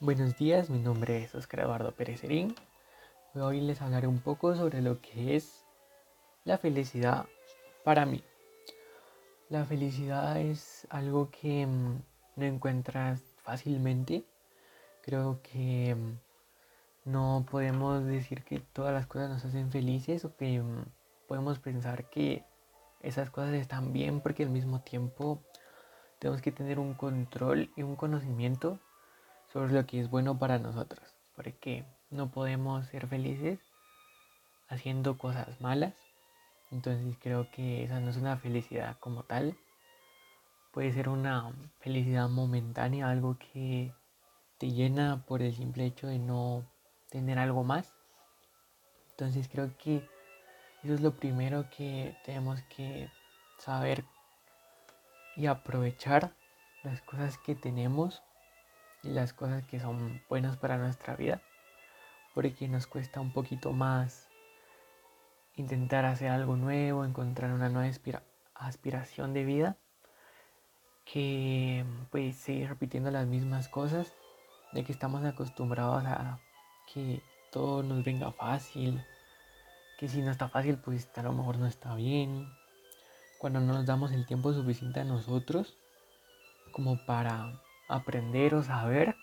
[0.00, 2.54] Buenos días, mi nombre es Oscar Eduardo Pérez Serín.
[3.34, 5.64] Hoy les hablaré un poco sobre lo que es
[6.44, 7.26] la felicidad
[7.82, 8.22] para mí.
[9.48, 12.00] La felicidad es algo que mm,
[12.36, 14.22] no encuentras fácilmente.
[15.02, 20.60] Creo que mm, no podemos decir que todas las cosas nos hacen felices o que
[20.60, 20.84] mm,
[21.26, 22.44] podemos pensar que
[23.00, 25.42] esas cosas están bien porque al mismo tiempo
[26.20, 28.78] tenemos que tener un control y un conocimiento
[29.52, 31.14] sobre lo que es bueno para nosotros.
[31.34, 33.60] Porque no podemos ser felices
[34.68, 35.94] haciendo cosas malas.
[36.70, 39.56] Entonces creo que esa no es una felicidad como tal.
[40.72, 43.92] Puede ser una felicidad momentánea, algo que
[44.58, 46.64] te llena por el simple hecho de no
[47.10, 47.94] tener algo más.
[49.10, 50.08] Entonces creo que
[50.82, 53.10] eso es lo primero que tenemos que
[53.58, 54.04] saber
[55.36, 56.32] y aprovechar
[56.84, 58.22] las cosas que tenemos
[59.02, 61.42] las cosas que son buenas para nuestra vida.
[62.34, 64.28] Porque nos cuesta un poquito más
[65.56, 67.92] intentar hacer algo nuevo, encontrar una nueva
[68.54, 69.76] aspiración de vida
[71.04, 74.12] que pues seguir repitiendo las mismas cosas
[74.72, 76.38] de que estamos acostumbrados a
[76.92, 79.02] que todo nos venga fácil,
[79.98, 82.46] que si no está fácil pues a lo mejor no está bien,
[83.38, 85.78] cuando no nos damos el tiempo suficiente a nosotros
[86.72, 89.16] como para aprender o saber,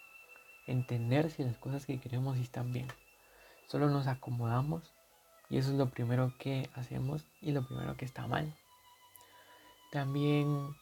[0.68, 2.88] entender si las cosas que queremos están bien.
[3.68, 4.94] Solo nos acomodamos
[5.50, 8.54] y eso es lo primero que hacemos y lo primero que está mal.
[9.92, 10.76] También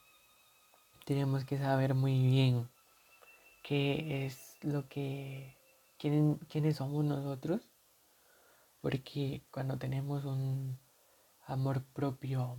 [1.04, 2.68] tenemos que saber muy bien
[3.62, 5.56] qué es lo que,
[5.98, 7.68] quiénes somos nosotros,
[8.80, 10.78] porque cuando tenemos un
[11.46, 12.56] amor propio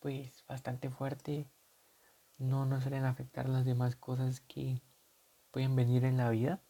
[0.00, 1.48] pues bastante fuerte,
[2.38, 4.82] no nos suelen afectar las demás cosas que
[5.50, 6.60] pueden venir en la vida.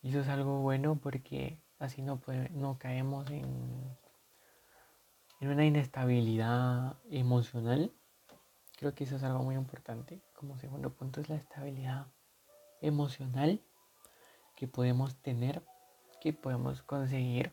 [0.00, 2.20] Y eso es algo bueno porque así no,
[2.50, 3.96] no caemos en,
[5.40, 7.92] en una inestabilidad emocional.
[8.78, 10.22] Creo que eso es algo muy importante.
[10.34, 12.06] Como segundo punto es la estabilidad
[12.80, 13.60] emocional
[14.56, 15.62] que podemos tener,
[16.20, 17.52] que podemos conseguir.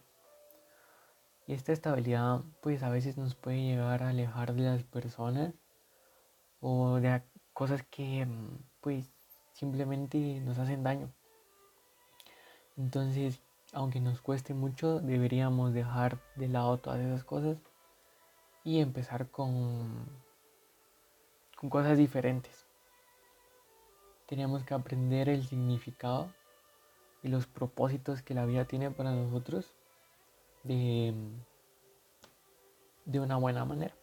[1.48, 5.54] Y esta estabilidad pues a veces nos puede llegar a alejar de las personas
[6.62, 7.22] o de
[7.54, 9.10] cosas que mm, pues
[9.54, 11.12] simplemente nos hacen daño.
[12.78, 13.42] Entonces,
[13.74, 17.58] aunque nos cueste mucho, deberíamos dejar de lado todas esas cosas
[18.64, 20.06] y empezar con,
[21.58, 22.66] con cosas diferentes.
[24.28, 26.32] Tenemos que aprender el significado
[27.22, 29.74] y los propósitos que la vida tiene para nosotros
[30.64, 31.14] de,
[33.06, 33.96] de una buena manera.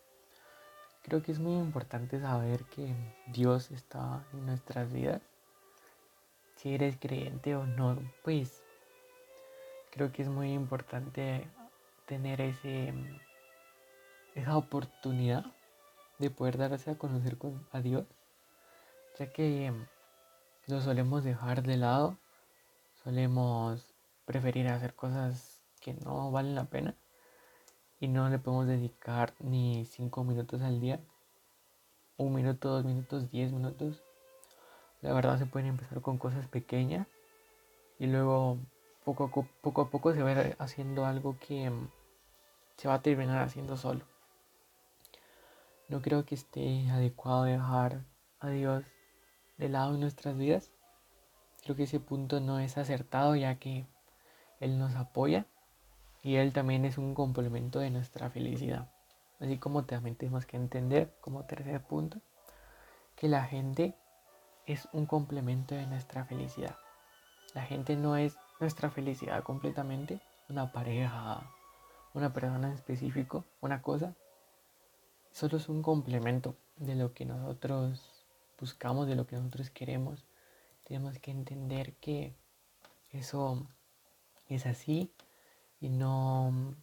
[1.06, 2.92] Creo que es muy importante saber que
[3.28, 5.22] Dios está en nuestras vidas.
[6.56, 8.60] Si eres creyente o no, pues
[9.92, 11.48] creo que es muy importante
[12.06, 12.92] tener ese,
[14.34, 15.46] esa oportunidad
[16.18, 18.04] de poder darse a conocer con, a Dios,
[19.16, 19.72] ya que
[20.66, 22.18] lo solemos dejar de lado,
[23.04, 26.96] solemos preferir hacer cosas que no valen la pena
[27.98, 31.00] y no le podemos dedicar ni 5 minutos al día,
[32.16, 34.02] un minuto, dos minutos, 10 minutos.
[35.00, 37.06] La verdad se pueden empezar con cosas pequeñas
[37.98, 38.58] y luego
[39.04, 39.30] poco a
[39.62, 41.90] poco, a poco se va haciendo algo que mm,
[42.76, 44.04] se va a terminar haciendo solo.
[45.88, 48.04] No creo que esté adecuado dejar
[48.40, 48.84] a Dios
[49.56, 50.72] de lado en nuestras vidas.
[51.62, 53.86] Creo que ese punto no es acertado ya que
[54.60, 55.46] Él nos apoya
[56.22, 58.90] y Él también es un complemento de nuestra felicidad.
[59.40, 62.20] Así como también tenemos que entender, como tercer punto,
[63.14, 63.94] que la gente
[64.66, 66.76] es un complemento de nuestra felicidad.
[67.54, 71.50] La gente no es nuestra felicidad completamente, una pareja,
[72.14, 74.14] una persona en específico, una cosa.
[75.32, 78.24] Solo es un complemento de lo que nosotros
[78.58, 80.24] buscamos, de lo que nosotros queremos.
[80.84, 82.34] Tenemos que entender que
[83.10, 83.66] eso
[84.48, 85.12] es así
[85.86, 86.74] y no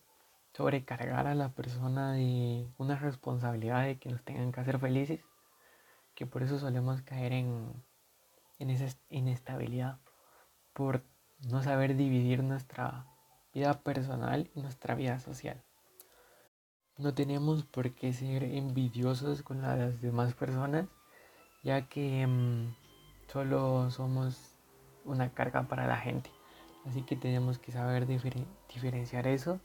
[0.54, 5.20] sobrecargar a la persona de una responsabilidad de que nos tengan que hacer felices,
[6.16, 7.74] que por eso solemos caer en,
[8.60, 10.00] en esa inestabilidad,
[10.72, 11.04] por
[11.50, 13.06] no saber dividir nuestra
[13.54, 15.62] vida personal y nuestra vida social.
[16.98, 20.86] No tenemos por qué ser envidiosos con las demás personas,
[21.62, 22.74] ya que mm,
[23.28, 24.56] solo somos
[25.04, 26.32] una carga para la gente.
[26.86, 29.60] Así que tenemos que saber diferenciar eso,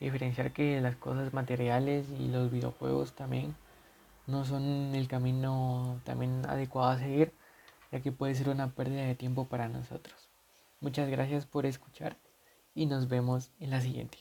[0.00, 3.54] diferenciar que las cosas materiales y los videojuegos también
[4.26, 7.32] no son el camino también adecuado a seguir,
[7.90, 10.28] ya que puede ser una pérdida de tiempo para nosotros.
[10.80, 12.16] Muchas gracias por escuchar
[12.74, 14.18] y nos vemos en la siguiente.